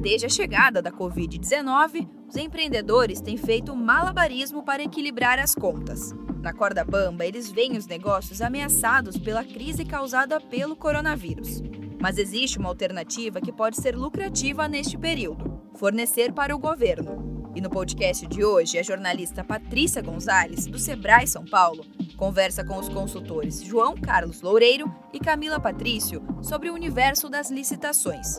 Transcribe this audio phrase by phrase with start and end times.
[0.00, 6.14] Desde a chegada da Covid-19, os empreendedores têm feito malabarismo para equilibrar as contas.
[6.40, 11.62] Na corda bamba, eles veem os negócios ameaçados pela crise causada pelo coronavírus.
[12.00, 17.50] Mas existe uma alternativa que pode ser lucrativa neste período: fornecer para o governo.
[17.56, 21.84] E no podcast de hoje, a jornalista Patrícia Gonzalez, do Sebrae São Paulo,
[22.16, 28.38] conversa com os consultores João Carlos Loureiro e Camila Patrício sobre o universo das licitações.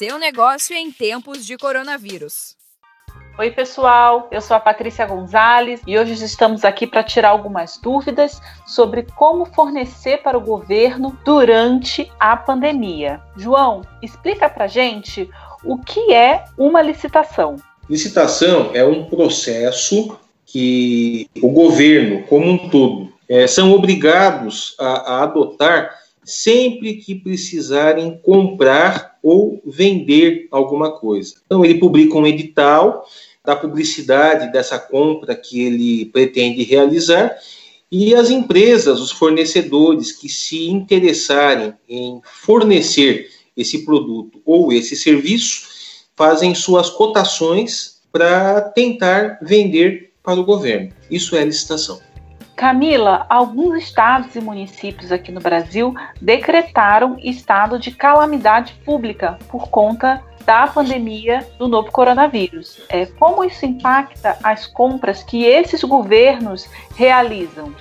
[0.00, 2.56] Seu negócio em tempos de coronavírus.
[3.38, 4.28] Oi, pessoal.
[4.32, 9.44] Eu sou a Patrícia Gonzalez e hoje estamos aqui para tirar algumas dúvidas sobre como
[9.44, 13.20] fornecer para o governo durante a pandemia.
[13.36, 15.28] João, explica para gente
[15.62, 17.56] o que é uma licitação.
[17.86, 25.22] Licitação é um processo que o governo, como um todo, é, são obrigados a, a
[25.24, 25.94] adotar
[26.30, 31.34] sempre que precisarem comprar ou vender alguma coisa.
[31.46, 33.06] Então, ele publica um edital
[33.44, 37.36] da publicidade dessa compra que ele pretende realizar
[37.90, 45.68] e as empresas, os fornecedores que se interessarem em fornecer esse produto ou esse serviço,
[46.16, 50.92] fazem suas cotações para tentar vender para o governo.
[51.10, 52.00] Isso é licitação.
[52.60, 60.22] Camila, alguns estados e municípios aqui no Brasil decretaram estado de calamidade pública por conta
[60.44, 62.82] da pandemia do novo coronavírus.
[62.90, 67.74] É, como isso impacta as compras que esses governos realizam?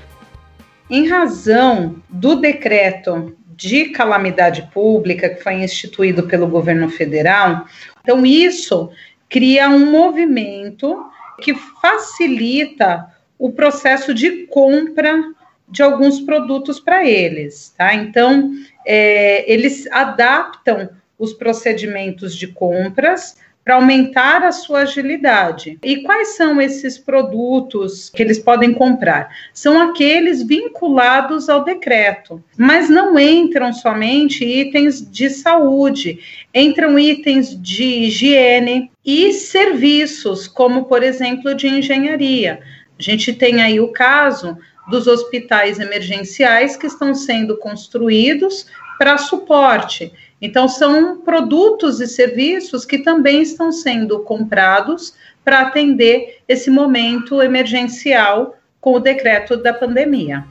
[0.89, 7.65] Em razão do decreto de calamidade pública que foi instituído pelo governo federal,
[8.01, 8.89] então isso
[9.27, 11.05] cria um movimento
[11.41, 15.23] que facilita o processo de compra
[15.67, 17.93] de alguns produtos para eles, tá?
[17.93, 18.51] Então,
[18.85, 25.77] é, eles adaptam os procedimentos de compras para aumentar a sua agilidade.
[25.83, 29.29] E quais são esses produtos que eles podem comprar?
[29.53, 36.19] São aqueles vinculados ao decreto, mas não entram somente itens de saúde,
[36.51, 42.61] entram itens de higiene e serviços, como por exemplo de engenharia.
[42.99, 44.57] A gente tem aí o caso
[44.89, 48.65] dos hospitais emergenciais que estão sendo construídos
[48.97, 50.11] para suporte.
[50.41, 55.13] Então, são produtos e serviços que também estão sendo comprados
[55.45, 60.45] para atender esse momento emergencial com o decreto da pandemia.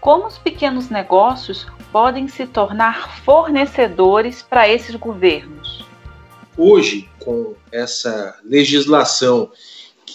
[0.00, 5.84] Como os pequenos negócios podem se tornar fornecedores para esses governos?
[6.56, 9.50] Hoje, com essa legislação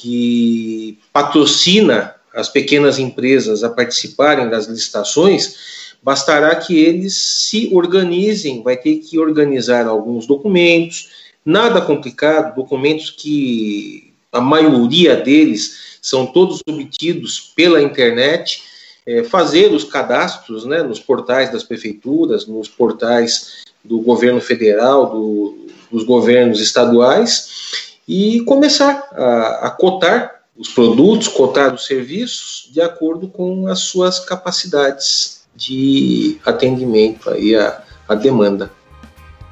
[0.01, 5.55] que patrocina as pequenas empresas a participarem das licitações,
[6.01, 11.09] bastará que eles se organizem, vai ter que organizar alguns documentos,
[11.45, 18.63] nada complicado, documentos que a maioria deles são todos obtidos pela internet,
[19.05, 25.67] é, fazer os cadastros né, nos portais das prefeituras, nos portais do governo federal, do,
[25.91, 33.27] dos governos estaduais, e começar a, a cotar os produtos, cotar os serviços de acordo
[33.27, 38.71] com as suas capacidades de atendimento aí à, à demanda.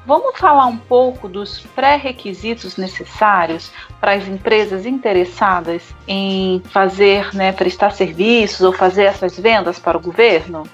[0.06, 7.90] Vamos falar um pouco dos pré-requisitos necessários para as empresas interessadas em fazer, né, prestar
[7.92, 10.64] serviços ou fazer essas vendas para o governo?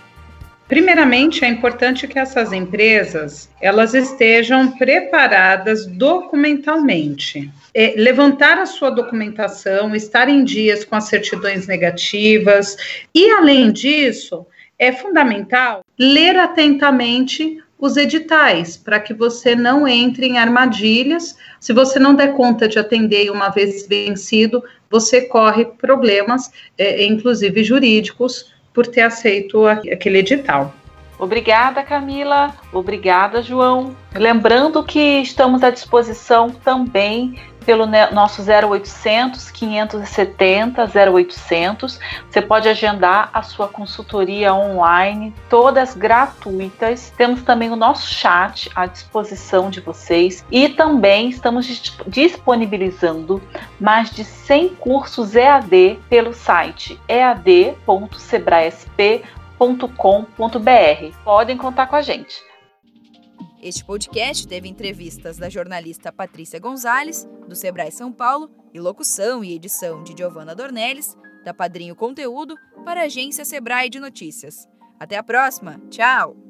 [0.68, 7.52] Primeiramente, é importante que essas empresas elas estejam preparadas documentalmente.
[7.72, 12.76] É, levantar a sua documentação, estar em dias com as certidões negativas
[13.14, 14.44] e, além disso,
[14.76, 21.36] é fundamental ler atentamente os editais, para que você não entre em armadilhas.
[21.60, 27.62] Se você não der conta de atender uma vez vencido, você corre problemas, é, inclusive
[27.62, 30.74] jurídicos, por ter aceito aquele edital.
[31.18, 32.54] Obrigada, Camila.
[32.72, 33.96] Obrigada, João.
[34.14, 41.98] Lembrando que estamos à disposição também pelo nosso 0800 570 0800.
[42.30, 47.12] Você pode agendar a sua consultoria online, todas gratuitas.
[47.16, 51.66] Temos também o nosso chat à disposição de vocês e também estamos
[52.06, 53.42] disponibilizando
[53.80, 57.00] mais de 100 cursos EAD pelo site
[59.60, 61.24] ead.sebraesp.com.br.
[61.24, 62.36] Podem contar com a gente.
[63.62, 69.54] Este podcast teve entrevistas da jornalista Patrícia Gonzalez, do Sebrae São Paulo, e locução e
[69.54, 72.54] edição de Giovanna Dornelles, da Padrinho Conteúdo,
[72.84, 74.68] para a agência Sebrae de Notícias.
[75.00, 75.80] Até a próxima.
[75.90, 76.45] Tchau!